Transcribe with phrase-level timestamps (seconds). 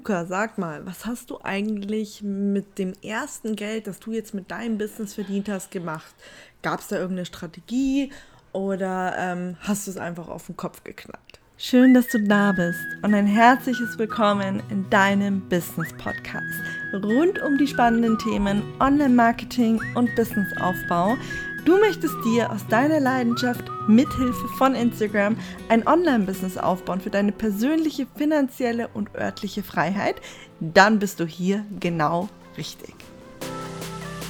[0.00, 4.50] Luca, sag mal, was hast du eigentlich mit dem ersten Geld, das du jetzt mit
[4.50, 6.14] deinem Business verdient hast, gemacht?
[6.62, 8.10] Gab es da irgendeine Strategie
[8.54, 11.20] oder ähm, hast du es einfach auf den Kopf geknallt?
[11.58, 16.46] Schön, dass du da bist und ein herzliches Willkommen in deinem Business Podcast
[16.94, 21.18] rund um die spannenden Themen Online-Marketing und Businessaufbau
[21.64, 25.36] Du möchtest dir aus deiner Leidenschaft mithilfe von Instagram
[25.68, 30.16] ein Online-Business aufbauen für deine persönliche, finanzielle und örtliche Freiheit?
[30.60, 32.94] Dann bist du hier genau richtig.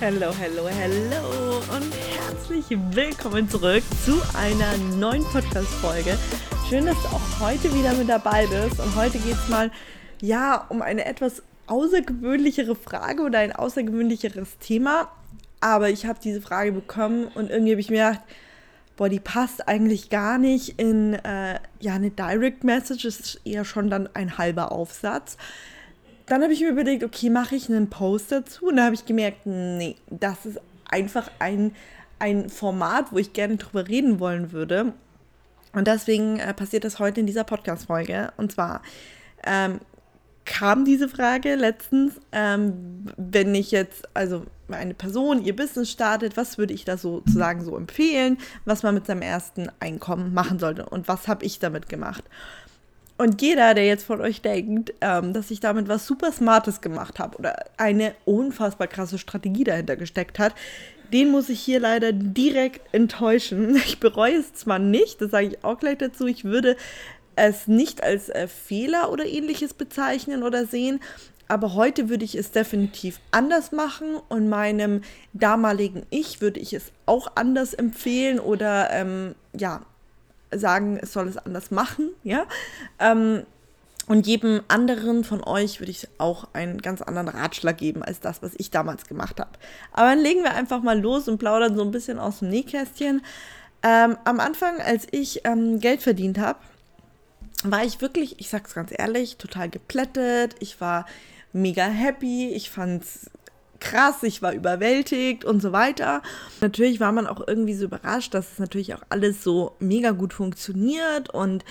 [0.01, 2.65] Hallo, hallo, hallo und herzlich
[2.95, 6.19] willkommen zurück zu einer neuen Podcast-Folge.
[6.69, 9.71] Schön, dass du auch heute wieder mit dabei bist und heute geht es mal
[10.21, 15.09] ja um eine etwas außergewöhnlichere Frage oder ein außergewöhnlicheres Thema
[15.61, 18.25] aber ich habe diese Frage bekommen und irgendwie habe ich mir gedacht,
[18.97, 23.89] boah, die passt eigentlich gar nicht in äh, ja, eine Direct Message, ist eher schon
[23.89, 25.37] dann ein halber Aufsatz.
[26.27, 28.67] Dann habe ich mir überlegt, okay, mache ich einen Post dazu?
[28.69, 31.73] Und da habe ich gemerkt, nee, das ist einfach ein,
[32.19, 34.93] ein Format, wo ich gerne drüber reden wollen würde.
[35.73, 38.33] Und deswegen äh, passiert das heute in dieser Podcast-Folge.
[38.37, 38.83] Und zwar
[39.45, 39.81] ähm,
[40.45, 46.59] kam diese Frage letztens, ähm, wenn ich jetzt, also eine Person ihr Business startet, was
[46.59, 51.09] würde ich da sozusagen so empfehlen, was man mit seinem ersten Einkommen machen sollte und
[51.09, 52.25] was habe ich damit gemacht.
[53.21, 57.19] Und jeder, der jetzt von euch denkt, ähm, dass ich damit was super Smartes gemacht
[57.19, 60.55] habe oder eine unfassbar krasse Strategie dahinter gesteckt hat,
[61.13, 63.77] den muss ich hier leider direkt enttäuschen.
[63.85, 66.77] Ich bereue es zwar nicht, das sage ich auch gleich dazu, ich würde
[67.37, 71.01] es nicht als äh, Fehler oder ähnliches bezeichnen oder sehen,
[71.51, 76.93] aber heute würde ich es definitiv anders machen und meinem damaligen Ich würde ich es
[77.07, 79.83] auch anders empfehlen oder ähm, ja,
[80.53, 82.47] sagen, es soll es anders machen, ja.
[82.99, 83.45] Ähm,
[84.07, 88.43] und jedem anderen von euch würde ich auch einen ganz anderen Ratschlag geben als das,
[88.43, 89.51] was ich damals gemacht habe.
[89.93, 93.23] Aber dann legen wir einfach mal los und plaudern so ein bisschen aus dem Nähkästchen.
[93.83, 96.59] Ähm, am Anfang, als ich ähm, Geld verdient habe,
[97.63, 100.57] war ich wirklich, ich sag's ganz ehrlich, total geplättet.
[100.61, 101.07] Ich war
[101.53, 103.31] mega happy, ich fand's
[103.81, 106.23] krass, ich war überwältigt und so weiter.
[106.61, 110.33] Natürlich war man auch irgendwie so überrascht, dass es natürlich auch alles so mega gut
[110.33, 111.65] funktioniert und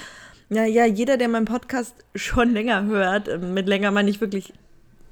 [0.49, 4.53] ja, ja, jeder, der meinen Podcast schon länger hört, ähm, mit länger meine ich wirklich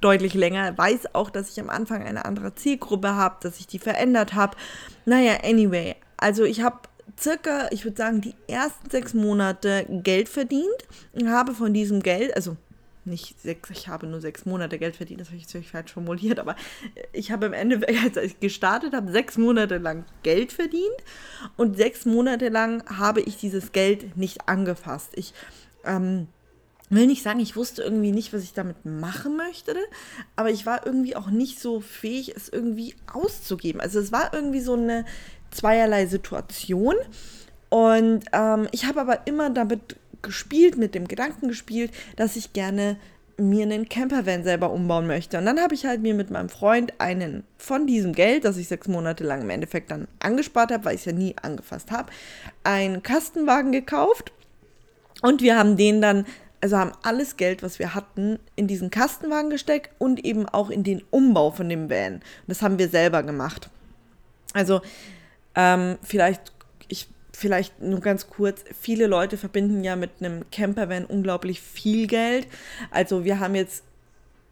[0.01, 3.79] deutlich länger, weiß auch, dass ich am Anfang eine andere Zielgruppe habe, dass ich die
[3.79, 4.57] verändert habe.
[5.05, 6.77] Naja, anyway, also ich habe
[7.19, 10.65] circa, ich würde sagen, die ersten sechs Monate Geld verdient
[11.13, 12.57] und habe von diesem Geld, also
[13.07, 16.39] nicht sechs, ich habe nur sechs Monate Geld verdient, das habe ich natürlich falsch formuliert,
[16.39, 16.55] aber
[17.13, 20.85] ich habe im Endeffekt, als ich gestartet habe, sechs Monate lang Geld verdient
[21.55, 25.11] und sechs Monate lang habe ich dieses Geld nicht angefasst.
[25.15, 25.33] Ich
[25.85, 26.27] ähm,
[26.89, 29.75] will nicht sagen, ich wusste irgendwie nicht, was ich damit machen möchte,
[30.35, 33.81] aber ich war irgendwie auch nicht so fähig, es irgendwie auszugeben.
[33.81, 35.05] Also es war irgendwie so eine
[35.51, 36.95] zweierlei Situation.
[37.69, 42.97] Und ähm, ich habe aber immer damit gespielt, mit dem Gedanken gespielt, dass ich gerne
[43.39, 45.37] mir einen Campervan selber umbauen möchte.
[45.37, 48.67] Und dann habe ich halt mir mit meinem Freund einen von diesem Geld, das ich
[48.67, 52.11] sechs Monate lang im Endeffekt dann angespart habe, weil ich es ja nie angefasst habe,
[52.63, 54.31] einen Kastenwagen gekauft.
[55.21, 56.25] Und wir haben den dann,
[56.61, 60.83] also haben alles Geld, was wir hatten, in diesen Kastenwagen gesteckt und eben auch in
[60.83, 62.21] den Umbau von dem Van.
[62.47, 63.69] Das haben wir selber gemacht.
[64.53, 64.81] Also
[65.53, 66.56] ähm, vielleicht
[67.37, 72.47] vielleicht nur ganz kurz, viele Leute verbinden ja mit einem Campervan unglaublich viel Geld.
[72.89, 73.83] Also wir haben jetzt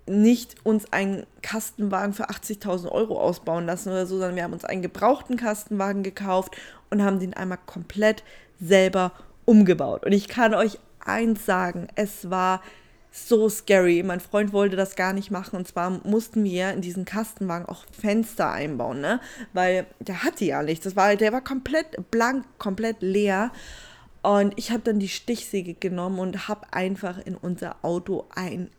[0.06, 4.66] nicht uns einen Kastenwagen für 80.000 Euro ausbauen lassen oder so, sondern wir haben uns
[4.66, 6.56] einen gebrauchten Kastenwagen gekauft
[6.92, 8.24] und haben den einmal komplett
[8.62, 9.14] selber
[9.46, 10.06] umgebaut.
[10.06, 12.62] Und ich kann euch eins sagen, es war
[13.16, 14.04] so scary.
[14.04, 15.56] Mein Freund wollte das gar nicht machen.
[15.56, 19.22] Und zwar mussten wir in diesen Kastenwagen auch Fenster einbauen, ne?
[19.54, 20.84] Weil der hatte ja nichts.
[20.84, 23.52] Das war, der war komplett blank, komplett leer.
[24.22, 28.70] Und ich habe dann die Stichsäge genommen und habe einfach in unser Auto ein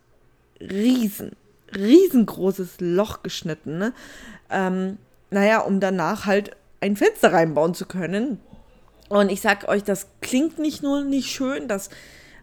[0.61, 1.31] riesen,
[1.75, 3.79] riesengroßes Loch geschnitten.
[3.79, 3.93] Ne?
[4.51, 4.97] Ähm,
[5.31, 8.39] naja, um danach halt ein Fenster reinbauen zu können.
[9.09, 11.89] Und ich sag euch, das klingt nicht nur nicht schön, das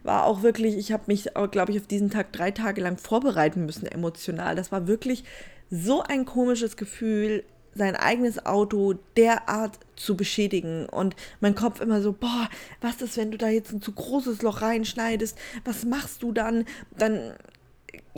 [0.05, 3.65] war auch wirklich, ich habe mich, glaube ich, auf diesen Tag drei Tage lang vorbereiten
[3.65, 4.55] müssen, emotional.
[4.55, 5.23] Das war wirklich
[5.69, 7.43] so ein komisches Gefühl,
[7.73, 12.49] sein eigenes Auto derart zu beschädigen und mein Kopf immer so, boah,
[12.79, 15.37] was ist, wenn du da jetzt ein zu großes Loch reinschneidest?
[15.65, 16.63] Was machst du dann?
[16.97, 17.33] Dann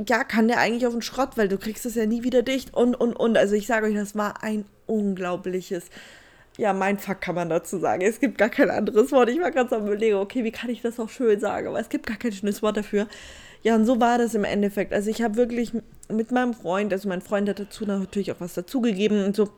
[0.08, 2.74] ja, kann der eigentlich auf den Schrott, weil du kriegst es ja nie wieder dicht
[2.74, 3.36] und und und.
[3.36, 5.86] Also ich sage euch, das war ein unglaubliches
[6.58, 8.02] ja, mein Fuck kann man dazu sagen.
[8.02, 9.30] Es gibt gar kein anderes Wort.
[9.30, 11.90] Ich war ganz am überlegen, okay, wie kann ich das auch schön sagen, aber es
[11.90, 13.08] gibt gar kein schönes Wort dafür.
[13.64, 14.94] ja, und so war das im Endeffekt.
[14.94, 15.74] Also ich habe wirklich
[16.10, 19.50] mit meinem Freund, also mein Freund hat dazu natürlich auch was dazugegeben und so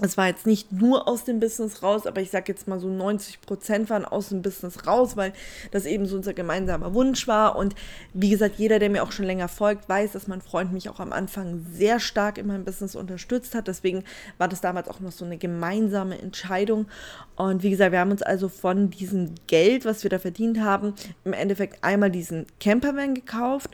[0.00, 2.88] es war jetzt nicht nur aus dem Business raus, aber ich sage jetzt mal so
[2.88, 5.34] 90 Prozent waren aus dem Business raus, weil
[5.70, 7.56] das eben so unser gemeinsamer Wunsch war.
[7.56, 7.74] Und
[8.14, 10.98] wie gesagt, jeder, der mir auch schon länger folgt, weiß, dass mein Freund mich auch
[10.98, 13.68] am Anfang sehr stark in meinem Business unterstützt hat.
[13.68, 14.04] Deswegen
[14.38, 16.86] war das damals auch noch so eine gemeinsame Entscheidung.
[17.36, 20.94] Und wie gesagt, wir haben uns also von diesem Geld, was wir da verdient haben,
[21.24, 23.70] im Endeffekt einmal diesen Campervan gekauft.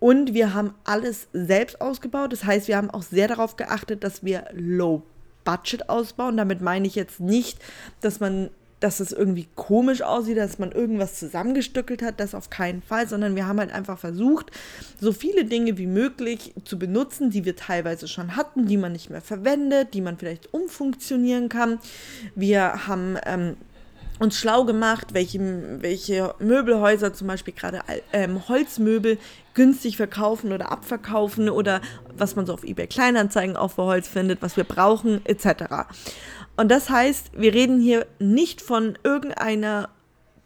[0.00, 2.32] Und wir haben alles selbst ausgebaut.
[2.32, 5.04] Das heißt, wir haben auch sehr darauf geachtet, dass wir low
[5.44, 6.36] Budget ausbauen.
[6.36, 7.58] Damit meine ich jetzt nicht,
[8.00, 8.50] dass man
[8.82, 13.36] dass es irgendwie komisch aussieht, dass man irgendwas zusammengestückelt hat, das auf keinen Fall, sondern
[13.36, 14.50] wir haben halt einfach versucht,
[15.00, 19.08] so viele Dinge wie möglich zu benutzen, die wir teilweise schon hatten, die man nicht
[19.08, 21.78] mehr verwendet, die man vielleicht umfunktionieren kann.
[22.34, 23.56] Wir haben ähm,
[24.22, 25.40] uns schlau gemacht, welche,
[25.80, 27.80] welche Möbelhäuser zum Beispiel gerade
[28.12, 29.18] ähm, Holzmöbel
[29.54, 31.80] günstig verkaufen oder abverkaufen oder
[32.16, 35.64] was man so auf eBay Kleinanzeigen auch für Holz findet, was wir brauchen etc.
[36.56, 39.88] Und das heißt, wir reden hier nicht von irgendeiner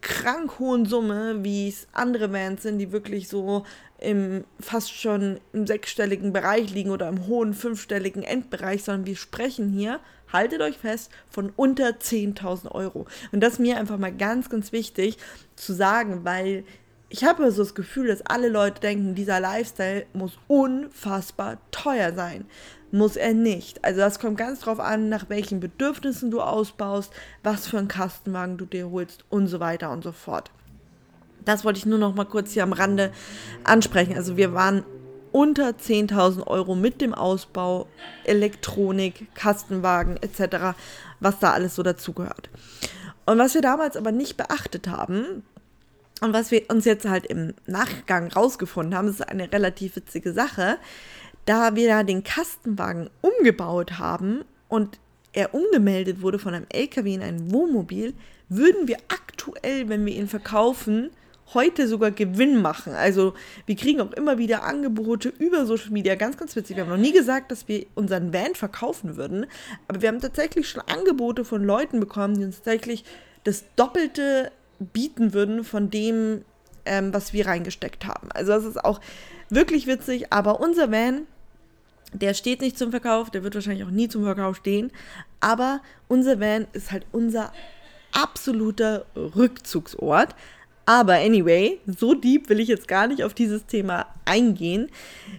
[0.00, 3.64] krank hohen Summe, wie es andere Bands sind, die wirklich so
[3.98, 9.68] im fast schon im sechsstelligen Bereich liegen oder im hohen fünfstelligen Endbereich, sondern wir sprechen
[9.68, 10.00] hier,
[10.32, 13.06] haltet euch fest, von unter 10.000 Euro.
[13.32, 15.18] Und das ist mir einfach mal ganz, ganz wichtig
[15.54, 16.64] zu sagen, weil
[17.08, 22.46] ich habe so das Gefühl, dass alle Leute denken, dieser Lifestyle muss unfassbar teuer sein.
[22.90, 23.84] Muss er nicht.
[23.84, 27.12] Also das kommt ganz drauf an, nach welchen Bedürfnissen du ausbaust,
[27.42, 30.50] was für einen Kastenwagen du dir holst und so weiter und so fort.
[31.44, 33.12] Das wollte ich nur noch mal kurz hier am Rande
[33.62, 34.16] ansprechen.
[34.16, 34.84] Also wir waren
[35.36, 37.88] unter 10.000 Euro mit dem Ausbau,
[38.24, 40.78] Elektronik, Kastenwagen etc.,
[41.20, 42.48] was da alles so dazugehört.
[43.26, 45.42] Und was wir damals aber nicht beachtet haben,
[46.22, 50.78] und was wir uns jetzt halt im Nachgang rausgefunden haben, ist eine relativ witzige Sache,
[51.44, 54.98] da wir da den Kastenwagen umgebaut haben und
[55.34, 58.14] er umgemeldet wurde von einem LKW in ein Wohnmobil,
[58.48, 61.10] würden wir aktuell, wenn wir ihn verkaufen,
[61.54, 62.94] heute sogar Gewinn machen.
[62.94, 63.34] Also
[63.66, 66.14] wir kriegen auch immer wieder Angebote über Social Media.
[66.14, 66.76] Ganz, ganz witzig.
[66.76, 69.46] Wir haben noch nie gesagt, dass wir unseren Van verkaufen würden.
[69.88, 73.04] Aber wir haben tatsächlich schon Angebote von Leuten bekommen, die uns tatsächlich
[73.44, 74.50] das Doppelte
[74.80, 76.44] bieten würden von dem,
[76.84, 78.30] ähm, was wir reingesteckt haben.
[78.32, 79.00] Also das ist auch
[79.48, 80.32] wirklich witzig.
[80.32, 81.22] Aber unser Van,
[82.12, 83.30] der steht nicht zum Verkauf.
[83.30, 84.90] Der wird wahrscheinlich auch nie zum Verkauf stehen.
[85.40, 87.52] Aber unser Van ist halt unser
[88.12, 90.34] absoluter Rückzugsort.
[90.86, 94.88] Aber anyway, so deep will ich jetzt gar nicht auf dieses Thema eingehen.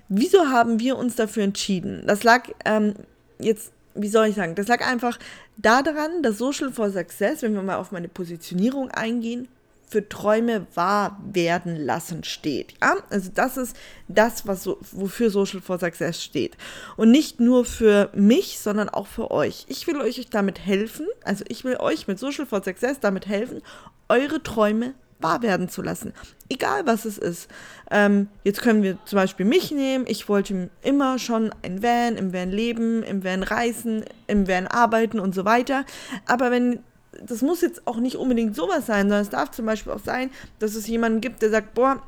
[0.09, 2.03] Wieso haben wir uns dafür entschieden?
[2.05, 2.94] Das lag ähm,
[3.39, 5.17] jetzt, wie soll ich sagen, das lag einfach
[5.55, 9.47] daran, dass Social for Success, wenn wir mal auf meine Positionierung eingehen,
[9.89, 12.73] für Träume wahr werden lassen steht.
[12.81, 12.97] Ja?
[13.09, 13.75] Also das ist
[14.09, 16.57] das, was so, wofür Social for Success steht.
[16.97, 19.65] Und nicht nur für mich, sondern auch für euch.
[19.69, 23.61] Ich will euch damit helfen, also ich will euch mit Social for Success damit helfen,
[24.09, 26.13] eure Träume wahr werden zu lassen.
[26.49, 27.49] Egal was es ist.
[27.91, 30.05] Ähm, jetzt können wir zum Beispiel mich nehmen.
[30.07, 35.19] Ich wollte immer schon ein Van, im Van leben, im Van reisen, im Van arbeiten
[35.19, 35.85] und so weiter.
[36.25, 36.79] Aber wenn
[37.25, 40.29] das muss jetzt auch nicht unbedingt sowas sein, sondern es darf zum Beispiel auch sein,
[40.59, 42.01] dass es jemanden gibt, der sagt, boah,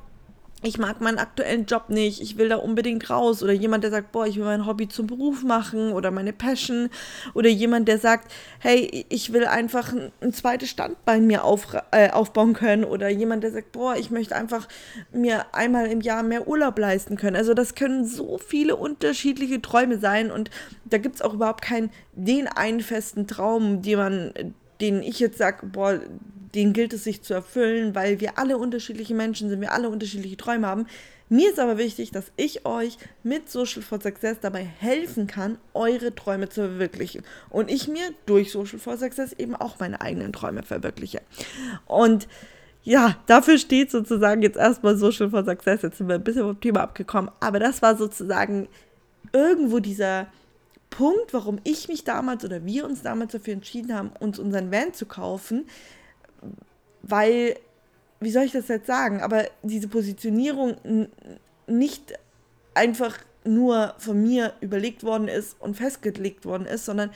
[0.61, 3.41] ich mag meinen aktuellen Job nicht, ich will da unbedingt raus.
[3.41, 6.89] Oder jemand, der sagt, boah, ich will mein Hobby zum Beruf machen oder meine Passion.
[7.33, 12.53] Oder jemand, der sagt, hey, ich will einfach ein, zweites Standbein mir auf, äh, aufbauen
[12.53, 12.83] können.
[12.83, 14.67] Oder jemand, der sagt, boah, ich möchte einfach
[15.13, 17.37] mir einmal im Jahr mehr Urlaub leisten können.
[17.37, 20.29] Also das können so viele unterschiedliche Träume sein.
[20.29, 20.49] Und
[20.83, 24.33] da gibt es auch überhaupt keinen, den einen festen Traum, den man,
[24.81, 26.01] den ich jetzt sage, boah,
[26.55, 30.37] den gilt es sich zu erfüllen, weil wir alle unterschiedliche Menschen sind, wir alle unterschiedliche
[30.37, 30.87] Träume haben.
[31.31, 36.15] Mir ist aber wichtig, dass ich euch mit Social for Success dabei helfen kann, eure
[36.15, 37.23] Träume zu verwirklichen.
[37.51, 41.21] Und ich mir durch Social for Success eben auch meine eigenen Träume verwirkliche.
[41.85, 42.27] Und
[42.83, 45.83] ja, dafür steht sozusagen jetzt erstmal Social for Success.
[45.83, 47.29] Jetzt sind wir ein bisschen vom Thema abgekommen.
[47.39, 48.67] Aber das war sozusagen
[49.31, 50.27] irgendwo dieser
[50.89, 54.93] Punkt, warum ich mich damals oder wir uns damals dafür entschieden haben, uns unseren Van
[54.93, 55.65] zu kaufen,
[57.01, 57.55] weil,
[58.19, 60.77] wie soll ich das jetzt sagen, aber diese Positionierung
[61.67, 62.13] nicht
[62.73, 67.09] einfach nur von mir überlegt worden ist und festgelegt worden ist, sondern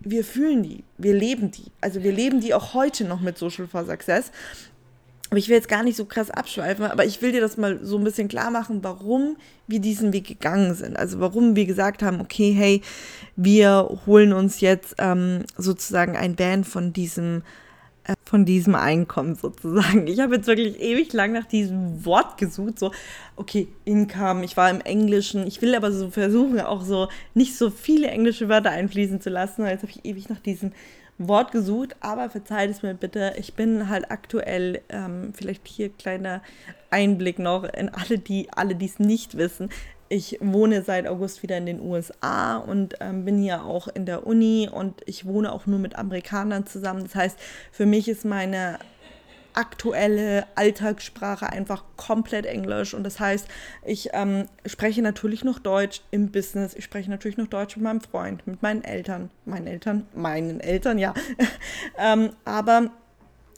[0.00, 1.70] wir fühlen die, wir leben die.
[1.80, 4.30] Also wir leben die auch heute noch mit Social for Success.
[5.28, 7.78] Aber ich will jetzt gar nicht so krass abschweifen, aber ich will dir das mal
[7.84, 9.36] so ein bisschen klar machen, warum
[9.68, 10.96] wir diesen Weg gegangen sind.
[10.96, 12.82] Also warum wir gesagt haben, okay, hey,
[13.36, 17.42] wir holen uns jetzt ähm, sozusagen ein Band von diesem
[18.24, 20.06] von diesem Einkommen sozusagen.
[20.06, 22.92] Ich habe jetzt wirklich ewig lang nach diesem Wort gesucht, so,
[23.36, 27.70] okay, Income, ich war im Englischen, ich will aber so versuchen, auch so nicht so
[27.70, 30.72] viele englische Wörter einfließen zu lassen, jetzt habe ich ewig nach diesem
[31.18, 36.40] Wort gesucht, aber verzeiht es mir bitte, ich bin halt aktuell, ähm, vielleicht hier kleiner
[36.90, 39.68] Einblick noch in alle, die alle dies nicht wissen.
[40.12, 44.26] Ich wohne seit August wieder in den USA und ähm, bin hier auch in der
[44.26, 47.04] Uni und ich wohne auch nur mit Amerikanern zusammen.
[47.04, 47.38] Das heißt,
[47.70, 48.80] für mich ist meine
[49.54, 52.92] aktuelle Alltagssprache einfach komplett Englisch.
[52.92, 53.46] Und das heißt,
[53.84, 56.74] ich ähm, spreche natürlich noch Deutsch im Business.
[56.74, 60.98] Ich spreche natürlich noch Deutsch mit meinem Freund, mit meinen Eltern, meinen Eltern, meinen Eltern,
[60.98, 61.14] ja.
[61.98, 62.90] ähm, aber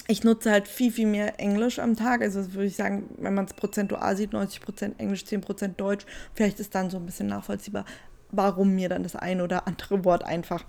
[0.09, 2.23] ich nutze halt viel, viel mehr Englisch am Tag.
[2.23, 6.07] Also würde ich sagen, wenn man es prozentual sieht, 90% Englisch, 10% Deutsch.
[6.35, 7.85] Vielleicht ist dann so ein bisschen nachvollziehbar,
[8.31, 10.65] warum mir dann das eine oder andere Wort einfach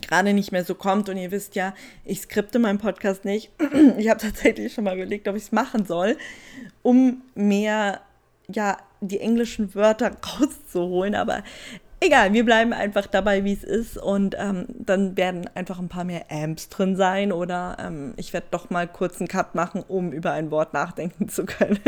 [0.00, 1.08] gerade nicht mehr so kommt.
[1.08, 3.52] Und ihr wisst ja, ich skripte meinen Podcast nicht.
[3.98, 6.16] Ich habe tatsächlich schon mal überlegt, ob ich es machen soll,
[6.82, 8.00] um mehr,
[8.48, 11.14] ja, die englischen Wörter rauszuholen.
[11.14, 11.42] Aber
[12.02, 13.96] egal, wir bleiben einfach dabei, wie es ist.
[13.96, 17.32] Und ähm, dann werden einfach ein paar mehr Amps drin sein.
[17.32, 21.28] Oder ähm, ich werde doch mal kurz einen Cut machen, um über ein Wort nachdenken
[21.30, 21.78] zu können.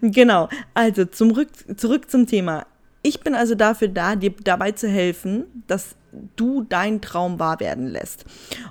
[0.00, 2.66] genau, also zurück, zurück zum Thema.
[3.02, 5.96] Ich bin also dafür da, dir dabei zu helfen, dass
[6.36, 8.26] du deinen Traum wahr werden lässt.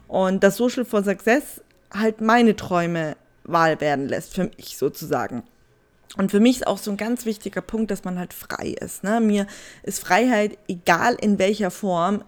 [0.08, 1.62] Und das Social for Success
[1.92, 5.44] halt meine Träume wahr werden lässt, für mich sozusagen.
[6.18, 9.04] Und für mich ist auch so ein ganz wichtiger Punkt, dass man halt frei ist.
[9.04, 9.22] Ne?
[9.22, 9.48] Mir
[9.84, 12.24] ist Freiheit, egal in welcher Form,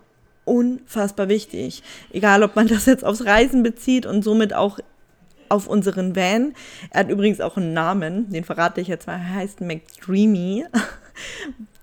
[0.45, 1.83] unfassbar wichtig.
[2.11, 4.79] Egal, ob man das jetzt aufs Reisen bezieht und somit auch
[5.49, 6.53] auf unseren Van.
[6.91, 9.15] Er hat übrigens auch einen Namen, den verrate ich jetzt mal.
[9.15, 10.65] Er heißt McDreamy.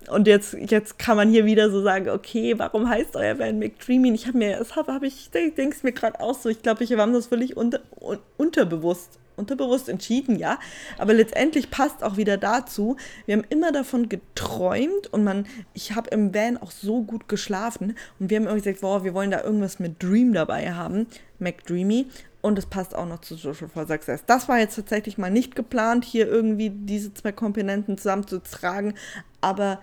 [0.09, 4.11] Und jetzt, jetzt kann man hier wieder so sagen, okay, warum heißt euer Van McDreamy?
[4.13, 6.49] Ich habe mir, das habe hab ich, denke es mir gerade auch so.
[6.49, 10.59] Ich glaube, wir haben das völlig unter, un, unterbewusst, unterbewusst entschieden, ja.
[10.97, 12.97] Aber letztendlich passt auch wieder dazu.
[13.25, 17.95] Wir haben immer davon geträumt und man, ich habe im Van auch so gut geschlafen
[18.19, 21.07] und wir haben immer gesagt, wow, wir wollen da irgendwas mit Dream dabei haben,
[21.39, 22.07] McDreamy.
[22.41, 24.23] Und es passt auch noch zu Social for Success.
[24.25, 28.93] Das war jetzt tatsächlich mal nicht geplant, hier irgendwie diese zwei Komponenten zusammenzutragen.
[29.41, 29.79] Aber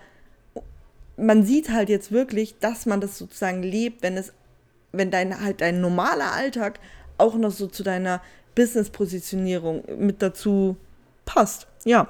[1.17, 4.33] man sieht halt jetzt wirklich, dass man das sozusagen lebt, wenn es,
[4.91, 6.79] wenn dein halt dein normaler Alltag
[7.17, 8.21] auch noch so zu deiner
[8.57, 10.75] Business-Positionierung mit dazu
[11.25, 11.67] passt.
[11.85, 12.07] Ja.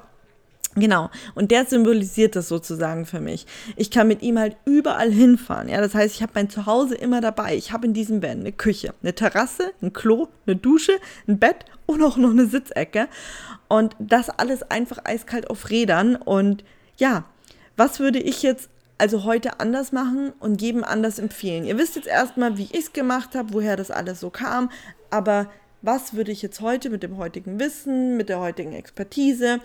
[0.75, 1.09] Genau.
[1.33, 3.47] Und der symbolisiert das sozusagen für mich.
[3.75, 5.69] Ich kann mit ihm halt überall hinfahren.
[5.69, 7.55] Ja, das heißt, ich habe mein Zuhause immer dabei.
[7.55, 10.91] Ich habe in diesem Van eine Küche, eine Terrasse, ein Klo, eine Dusche,
[11.27, 13.07] ein Bett und auch noch eine Sitzecke.
[13.67, 16.15] Und das alles einfach eiskalt auf Rädern.
[16.15, 16.63] Und
[16.97, 17.25] ja,
[17.75, 21.65] was würde ich jetzt also heute anders machen und jedem anders empfehlen.
[21.65, 24.71] Ihr wisst jetzt erstmal, wie ich es gemacht habe, woher das alles so kam,
[25.09, 25.47] aber
[25.87, 29.61] was würde ich jetzt heute mit dem heutigen Wissen, mit der heutigen Expertise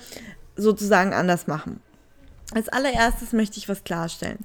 [0.55, 1.81] sozusagen anders machen?
[2.55, 4.39] Als allererstes möchte ich was klarstellen.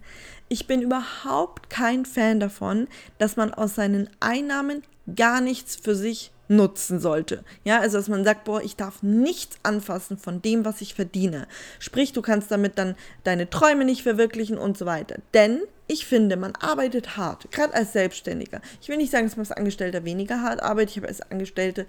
[0.49, 2.87] Ich bin überhaupt kein Fan davon,
[3.19, 4.81] dass man aus seinen Einnahmen
[5.15, 7.43] gar nichts für sich nutzen sollte.
[7.63, 11.47] Ja, also dass man sagt, boah, ich darf nichts anfassen von dem, was ich verdiene.
[11.79, 15.17] Sprich, du kannst damit dann deine Träume nicht verwirklichen und so weiter.
[15.33, 18.61] Denn ich finde, man arbeitet hart, gerade als Selbstständiger.
[18.81, 20.91] Ich will nicht sagen, dass man als Angestellter weniger hart arbeitet.
[20.91, 21.85] Ich habe als Angestellte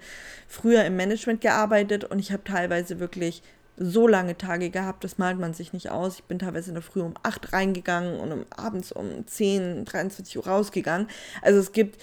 [0.47, 3.43] früher im Management gearbeitet und ich habe teilweise wirklich
[3.79, 6.15] so lange Tage gehabt, das malt man sich nicht aus.
[6.15, 10.37] Ich bin teilweise in der Früh um 8 reingegangen und um, abends um 10, 23
[10.37, 11.07] Uhr rausgegangen.
[11.41, 12.01] Also es gibt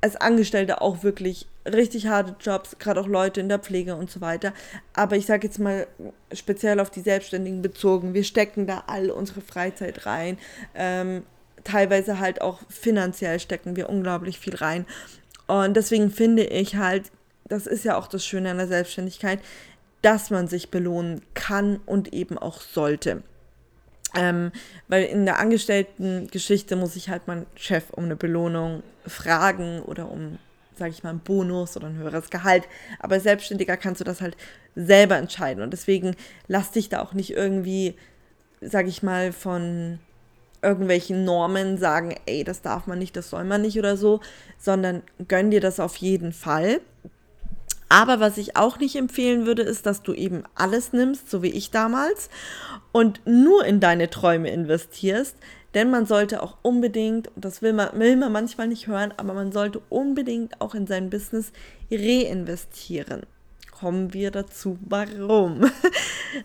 [0.00, 4.20] als Angestellte auch wirklich richtig harte Jobs, gerade auch Leute in der Pflege und so
[4.20, 4.52] weiter.
[4.94, 5.86] Aber ich sage jetzt mal
[6.32, 10.38] speziell auf die Selbstständigen bezogen, wir stecken da all unsere Freizeit rein.
[10.74, 11.24] Ähm,
[11.64, 14.86] teilweise halt auch finanziell stecken wir unglaublich viel rein.
[15.46, 17.10] Und deswegen finde ich halt,
[17.44, 19.40] das ist ja auch das Schöne an der Selbstständigkeit,
[20.02, 23.22] dass man sich belohnen kann und eben auch sollte.
[24.14, 24.50] Ähm,
[24.88, 30.38] weil in der Angestellten-Geschichte muss ich halt meinen Chef um eine Belohnung fragen oder um,
[30.76, 32.64] sage ich mal, einen Bonus oder ein höheres Gehalt.
[32.98, 34.36] Aber als Selbstständiger kannst du das halt
[34.74, 35.62] selber entscheiden.
[35.62, 36.16] Und deswegen
[36.48, 37.94] lass dich da auch nicht irgendwie,
[38.60, 40.00] sage ich mal, von
[40.62, 44.20] irgendwelchen Normen sagen, ey, das darf man nicht, das soll man nicht oder so,
[44.58, 46.80] sondern gönn dir das auf jeden Fall.
[47.90, 51.50] Aber was ich auch nicht empfehlen würde, ist, dass du eben alles nimmst, so wie
[51.50, 52.30] ich damals,
[52.92, 55.36] und nur in deine Träume investierst.
[55.74, 59.34] Denn man sollte auch unbedingt, und das will man, will man manchmal nicht hören, aber
[59.34, 61.52] man sollte unbedingt auch in sein Business
[61.90, 63.22] reinvestieren.
[63.72, 65.70] Kommen wir dazu, warum?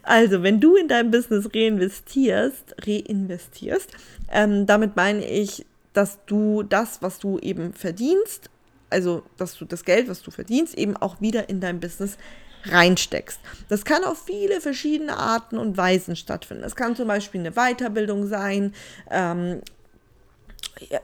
[0.02, 3.92] Also, wenn du in dein Business reinvestierst, reinvestierst,
[4.32, 8.50] ähm, damit meine ich, dass du das, was du eben verdienst,
[8.96, 12.18] also dass du das Geld, was du verdienst, eben auch wieder in dein Business
[12.64, 13.40] reinsteckst.
[13.68, 16.64] Das kann auf viele verschiedene Arten und Weisen stattfinden.
[16.64, 18.74] Das kann zum Beispiel eine Weiterbildung sein.
[19.12, 19.62] Ähm,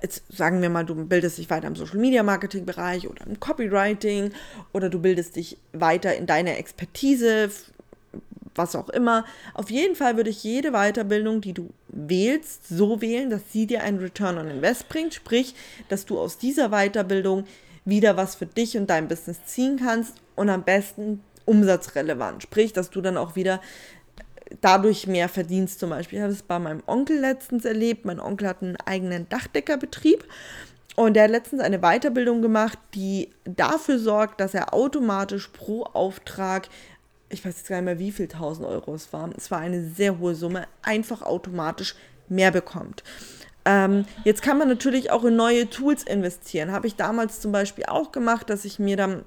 [0.01, 3.39] jetzt sagen wir mal, du bildest dich weiter im Social Media Marketing Bereich oder im
[3.39, 4.31] Copywriting
[4.71, 7.51] oder du bildest dich weiter in deiner Expertise,
[8.55, 9.25] was auch immer.
[9.53, 13.83] Auf jeden Fall würde ich jede Weiterbildung, die du wählst, so wählen, dass sie dir
[13.83, 15.55] einen Return on Invest bringt, sprich,
[15.89, 17.45] dass du aus dieser Weiterbildung
[17.85, 22.43] wieder was für dich und dein Business ziehen kannst und am besten umsatzrelevant.
[22.43, 23.61] Sprich, dass du dann auch wieder
[24.59, 26.19] dadurch mehr verdienst zum Beispiel.
[26.19, 28.05] Ich habe es bei meinem Onkel letztens erlebt.
[28.05, 30.25] Mein Onkel hat einen eigenen Dachdeckerbetrieb
[30.95, 36.67] und der hat letztens eine Weiterbildung gemacht, die dafür sorgt, dass er automatisch pro Auftrag,
[37.29, 39.83] ich weiß jetzt gar nicht mehr, wie viel 1000 Euro es waren, es war eine
[39.89, 41.95] sehr hohe Summe, einfach automatisch
[42.27, 43.03] mehr bekommt.
[43.65, 46.71] Ähm, jetzt kann man natürlich auch in neue Tools investieren.
[46.71, 49.23] Habe ich damals zum Beispiel auch gemacht, dass ich mir dann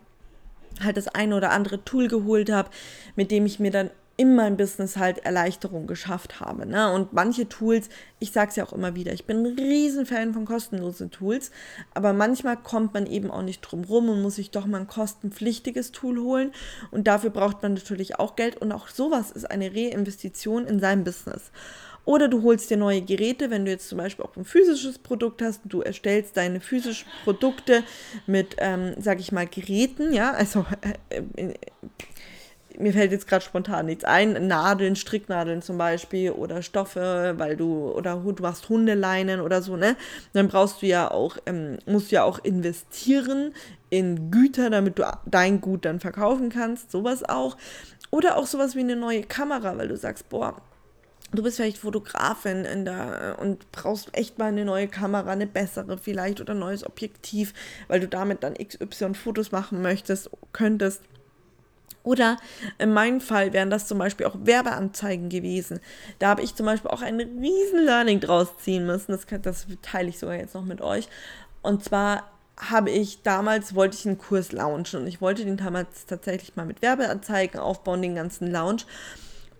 [0.82, 2.70] halt das eine oder andere Tool geholt habe,
[3.16, 6.66] mit dem ich mir dann in meinem Business halt Erleichterung geschafft habe.
[6.66, 6.92] Ne?
[6.92, 7.88] Und manche Tools,
[8.20, 11.50] ich sage es ja auch immer wieder, ich bin ein Riesenfan von kostenlosen Tools,
[11.94, 14.86] aber manchmal kommt man eben auch nicht drum rum und muss sich doch mal ein
[14.86, 16.52] kostenpflichtiges Tool holen.
[16.92, 18.56] Und dafür braucht man natürlich auch Geld.
[18.56, 21.50] Und auch sowas ist eine Reinvestition in sein Business.
[22.04, 25.40] Oder du holst dir neue Geräte, wenn du jetzt zum Beispiel auch ein physisches Produkt
[25.40, 27.82] hast, du erstellst deine physischen Produkte
[28.26, 30.66] mit, ähm, sag ich mal, Geräten, ja, also
[31.10, 31.54] äh, äh,
[32.78, 37.90] mir fällt jetzt gerade spontan nichts ein, Nadeln, Stricknadeln zum Beispiel oder Stoffe, weil du,
[37.92, 39.96] oder du machst Hundeleinen oder so, ne?
[40.32, 43.54] Dann brauchst du ja auch, ähm, musst du ja auch investieren
[43.90, 47.56] in Güter, damit du dein Gut dann verkaufen kannst, sowas auch.
[48.10, 50.60] Oder auch sowas wie eine neue Kamera, weil du sagst, boah,
[51.34, 55.98] du bist vielleicht Fotografin in der, und brauchst echt mal eine neue Kamera, eine bessere
[55.98, 57.54] vielleicht oder ein neues Objektiv,
[57.88, 61.02] weil du damit dann XY Fotos machen möchtest, könntest.
[62.02, 62.36] Oder
[62.78, 65.80] in meinem Fall wären das zum Beispiel auch Werbeanzeigen gewesen.
[66.18, 69.12] Da habe ich zum Beispiel auch ein riesen Learning draus ziehen müssen.
[69.12, 71.08] Das, das teile ich sogar jetzt noch mit euch.
[71.62, 76.06] Und zwar habe ich damals, wollte ich einen Kurs launchen und ich wollte den damals
[76.06, 78.86] tatsächlich mal mit Werbeanzeigen aufbauen, den ganzen Launch.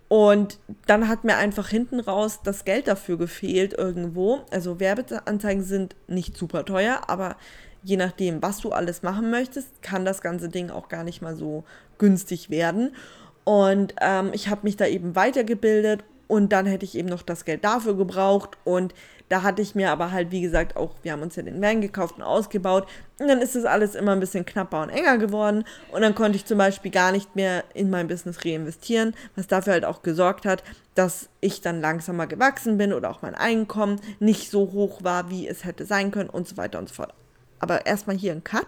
[0.07, 4.41] Und dann hat mir einfach hinten raus das Geld dafür gefehlt irgendwo.
[4.51, 7.37] Also Werbeanzeigen sind nicht super teuer, aber
[7.83, 11.35] je nachdem, was du alles machen möchtest, kann das ganze Ding auch gar nicht mal
[11.35, 11.63] so
[11.97, 12.95] günstig werden.
[13.43, 17.45] Und ähm, ich habe mich da eben weitergebildet und dann hätte ich eben noch das
[17.45, 18.93] Geld dafür gebraucht und
[19.29, 21.81] da hatte ich mir aber halt, wie gesagt, auch, wir haben uns ja den Van
[21.81, 22.87] gekauft und ausgebaut.
[23.17, 25.63] Und dann ist das alles immer ein bisschen knapper und enger geworden.
[25.91, 29.73] Und dann konnte ich zum Beispiel gar nicht mehr in mein Business reinvestieren, was dafür
[29.73, 34.51] halt auch gesorgt hat, dass ich dann langsamer gewachsen bin oder auch mein Einkommen nicht
[34.51, 37.13] so hoch war, wie es hätte sein können und so weiter und so fort.
[37.57, 38.67] Aber erstmal hier ein Cut.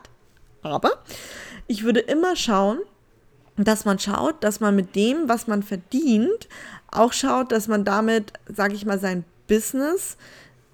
[0.63, 1.03] Aber
[1.67, 2.79] ich würde immer schauen,
[3.57, 6.47] dass man schaut, dass man mit dem, was man verdient,
[6.91, 10.17] auch schaut, dass man damit, sage ich mal, sein Business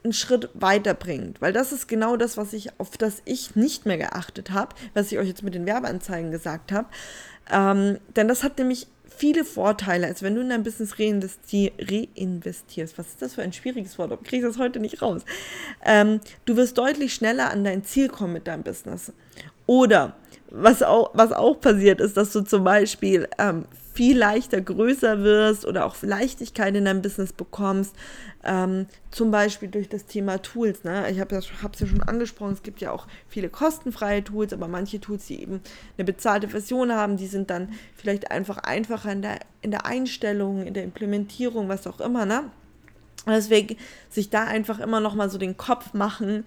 [0.04, 1.42] einen Schritt weiterbringt.
[1.42, 5.12] Weil das ist genau das, was ich, auf das ich nicht mehr geachtet habe, was
[5.12, 6.88] ich euch jetzt mit den Werbeanzeigen gesagt habe.
[7.52, 12.98] Ähm, denn das hat nämlich viele Vorteile, als wenn du in dein Business reinvesti reinvestierst.
[12.98, 14.18] Was ist das für ein schwieriges Wort?
[14.22, 15.22] Ich kriege das heute nicht raus.
[15.86, 19.12] Ähm, du wirst deutlich schneller an dein Ziel kommen mit deinem Business.
[19.66, 20.16] Oder
[20.50, 25.66] was auch, was auch passiert ist, dass du zum Beispiel ähm, viel leichter größer wirst
[25.66, 27.96] oder auch Leichtigkeit in deinem Business bekommst.
[28.44, 30.84] Ähm, zum Beispiel durch das Thema Tools.
[30.84, 31.10] Ne?
[31.12, 35.00] Ich habe es ja schon angesprochen, es gibt ja auch viele kostenfreie Tools, aber manche
[35.00, 35.62] Tools, die eben
[35.98, 40.66] eine bezahlte Version haben, die sind dann vielleicht einfach einfacher in der, in der Einstellung,
[40.66, 42.26] in der Implementierung, was auch immer.
[42.26, 42.44] Ne?
[43.28, 43.78] Deswegen
[44.10, 46.46] sich da einfach immer noch mal so den Kopf machen,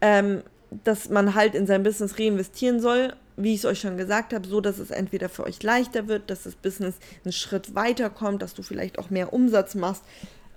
[0.00, 0.42] ähm,
[0.84, 4.46] dass man halt in sein Business reinvestieren soll wie ich es euch schon gesagt habe,
[4.46, 8.42] so dass es entweder für euch leichter wird, dass das Business einen Schritt weiter kommt,
[8.42, 10.02] dass du vielleicht auch mehr Umsatz machst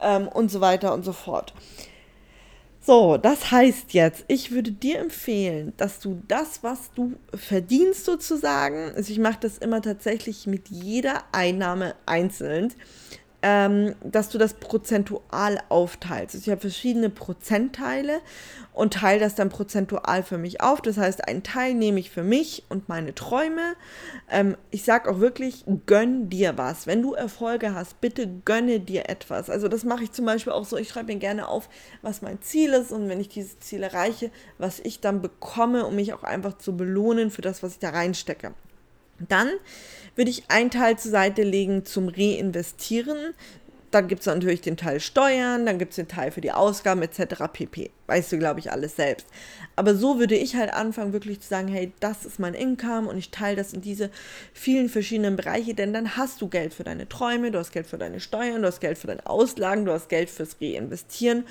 [0.01, 1.53] ähm, und so weiter und so fort.
[2.85, 8.91] So, das heißt jetzt, ich würde dir empfehlen, dass du das, was du verdienst sozusagen,
[8.93, 12.73] also ich mache das immer tatsächlich mit jeder Einnahme einzeln,
[13.43, 16.33] ähm, dass du das prozentual aufteilst.
[16.33, 18.21] Also ich habe verschiedene Prozentteile
[18.71, 20.81] und teile das dann prozentual für mich auf.
[20.81, 23.75] Das heißt, einen Teil nehme ich für mich und meine Träume.
[24.31, 26.87] Ähm, ich sage auch wirklich, gönn dir was.
[26.87, 29.49] Wenn du Erfolge hast, bitte gönne dir etwas.
[29.49, 30.77] Also das mache ich zum Beispiel auch so.
[30.77, 31.67] Ich schreibe mir gerne auf,
[32.01, 35.95] was mein Ziel ist und wenn ich dieses Ziel erreiche, was ich dann bekomme, um
[35.95, 38.53] mich auch einfach zu belohnen für das, was ich da reinstecke.
[39.29, 39.49] Dann
[40.15, 43.33] würde ich einen Teil zur Seite legen zum Reinvestieren.
[43.91, 47.03] dann gibt es natürlich den Teil Steuern, dann gibt es den Teil für die Ausgaben
[47.03, 47.43] etc.
[47.53, 47.91] pp.
[48.07, 49.27] Weißt du, glaube ich, alles selbst.
[49.75, 53.19] Aber so würde ich halt anfangen, wirklich zu sagen, hey, das ist mein Income und
[53.19, 54.09] ich teile das in diese
[54.51, 57.99] vielen verschiedenen Bereiche, denn dann hast du Geld für deine Träume, du hast Geld für
[57.99, 61.45] deine Steuern, du hast Geld für deine Auslagen, du hast Geld fürs Reinvestieren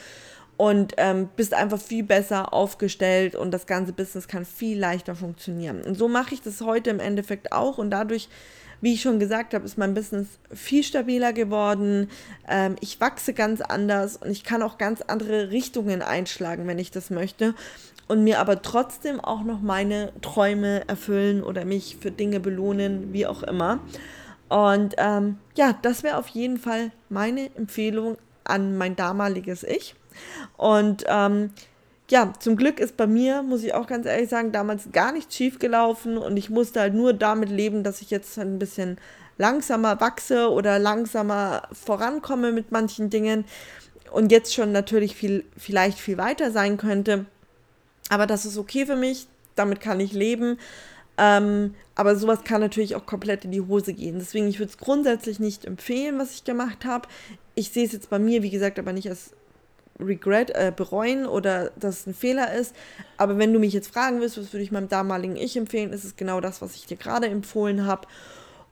[0.56, 5.82] und ähm, bist einfach viel besser aufgestellt und das ganze Business kann viel leichter funktionieren.
[5.82, 8.28] Und so mache ich das heute im Endeffekt auch und dadurch
[8.82, 12.10] wie ich schon gesagt habe, ist mein Business viel stabiler geworden.
[12.48, 16.90] Ähm, ich wachse ganz anders und ich kann auch ganz andere Richtungen einschlagen, wenn ich
[16.90, 17.54] das möchte.
[18.08, 23.24] Und mir aber trotzdem auch noch meine Träume erfüllen oder mich für Dinge belohnen, wie
[23.24, 23.78] auch immer.
[24.48, 29.94] Und ähm, ja, das wäre auf jeden Fall meine Empfehlung an mein damaliges Ich.
[30.56, 31.50] Und ähm,
[32.10, 35.34] ja, zum Glück ist bei mir, muss ich auch ganz ehrlich sagen, damals gar nichts
[35.34, 38.98] schief gelaufen und ich musste halt nur damit leben, dass ich jetzt ein bisschen
[39.38, 43.44] langsamer wachse oder langsamer vorankomme mit manchen Dingen
[44.12, 47.24] und jetzt schon natürlich viel, vielleicht viel weiter sein könnte.
[48.10, 50.58] Aber das ist okay für mich, damit kann ich leben.
[51.18, 54.18] Ähm, aber sowas kann natürlich auch komplett in die Hose gehen.
[54.18, 57.08] Deswegen, ich würde es grundsätzlich nicht empfehlen, was ich gemacht habe.
[57.54, 59.32] Ich sehe es jetzt bei mir, wie gesagt, aber nicht als
[60.02, 62.74] Regret, äh, bereuen oder dass es ein Fehler ist.
[63.16, 66.04] Aber wenn du mich jetzt fragen willst, was würde ich meinem damaligen Ich empfehlen, ist
[66.04, 68.06] es genau das, was ich dir gerade empfohlen habe.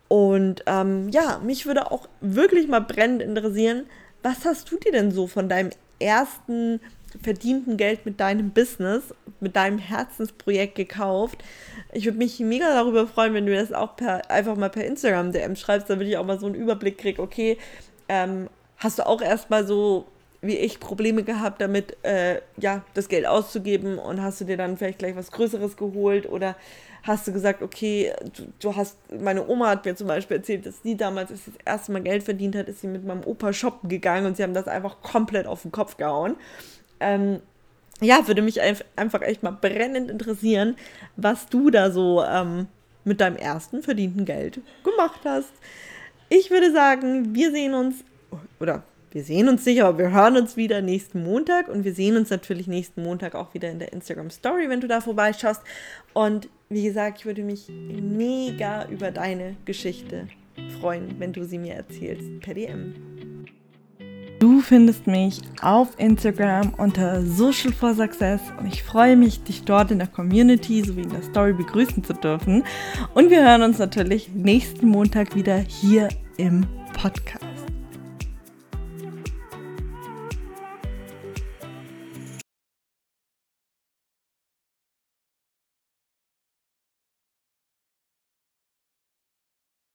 [0.09, 3.85] Und ähm, ja, mich würde auch wirklich mal brennend interessieren,
[4.23, 6.81] was hast du dir denn so von deinem ersten
[7.23, 11.45] verdienten Geld mit deinem Business, mit deinem Herzensprojekt gekauft?
[11.93, 15.33] Ich würde mich mega darüber freuen, wenn du das auch per, einfach mal per Instagram
[15.33, 17.57] DM schreibst, damit ich auch mal so einen Überblick kriege, okay,
[18.09, 20.07] ähm, hast du auch erstmal so
[20.43, 24.77] wie ich Probleme gehabt damit, äh, ja, das Geld auszugeben und hast du dir dann
[24.77, 26.57] vielleicht gleich was Größeres geholt oder
[27.03, 30.83] hast du gesagt, okay, du, du hast, meine Oma hat mir zum Beispiel erzählt, dass
[30.83, 33.53] sie damals, als sie das erste Mal Geld verdient hat, ist sie mit meinem Opa
[33.53, 36.37] shoppen gegangen und sie haben das einfach komplett auf den Kopf gehauen.
[37.01, 37.41] Ähm,
[38.01, 38.61] ja, würde mich
[38.97, 40.77] einfach echt mal brennend interessieren,
[41.17, 42.67] was du da so ähm,
[43.05, 45.53] mit deinem ersten verdienten Geld gemacht hast.
[46.31, 47.97] Ich würde sagen, wir sehen uns,
[48.59, 52.17] oder wir sehen uns nicht, aber wir hören uns wieder nächsten Montag und wir sehen
[52.17, 55.63] uns natürlich nächsten Montag auch wieder in der Instagram Story, wenn du da vorbeischaust.
[56.15, 60.29] Und wie gesagt, ich würde mich mega über deine Geschichte
[60.81, 62.95] freuen, wenn du sie mir erzählst per DM.
[64.39, 69.91] Du findest mich auf Instagram unter Social for Success und ich freue mich, dich dort
[69.91, 72.65] in der Community sowie in der Story begrüßen zu dürfen.
[73.13, 77.60] Und wir hören uns natürlich nächsten Montag wieder hier im Podcast.